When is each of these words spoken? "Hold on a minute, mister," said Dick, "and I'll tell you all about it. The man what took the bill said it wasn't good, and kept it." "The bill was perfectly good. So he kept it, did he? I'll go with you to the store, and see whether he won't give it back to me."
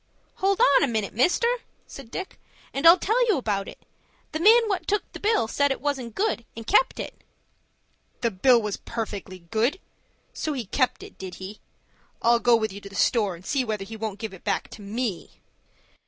"Hold 0.37 0.59
on 0.59 0.83
a 0.83 0.87
minute, 0.87 1.13
mister," 1.13 1.47
said 1.85 2.09
Dick, 2.09 2.39
"and 2.73 2.87
I'll 2.87 2.97
tell 2.97 3.23
you 3.27 3.33
all 3.33 3.37
about 3.39 3.67
it. 3.67 3.77
The 4.31 4.39
man 4.39 4.67
what 4.67 4.87
took 4.87 5.03
the 5.13 5.19
bill 5.19 5.47
said 5.47 5.69
it 5.69 5.79
wasn't 5.79 6.15
good, 6.15 6.43
and 6.57 6.65
kept 6.65 6.99
it." 6.99 7.23
"The 8.21 8.31
bill 8.31 8.59
was 8.59 8.77
perfectly 8.77 9.37
good. 9.51 9.79
So 10.33 10.53
he 10.53 10.65
kept 10.65 11.03
it, 11.03 11.19
did 11.19 11.35
he? 11.35 11.59
I'll 12.19 12.39
go 12.39 12.55
with 12.55 12.73
you 12.73 12.81
to 12.81 12.89
the 12.89 12.95
store, 12.95 13.35
and 13.35 13.45
see 13.45 13.63
whether 13.63 13.83
he 13.85 13.95
won't 13.95 14.17
give 14.17 14.33
it 14.33 14.43
back 14.43 14.69
to 14.69 14.81
me." 14.81 15.33